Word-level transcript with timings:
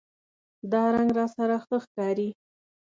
دا 0.71 0.83
رنګ 0.95 1.09
راسره 1.17 1.57
ښه 1.65 1.77
ښکاری 1.83 2.29